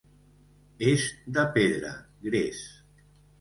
[0.91, 1.05] És
[1.35, 1.93] de pedra,
[2.29, 2.65] gres.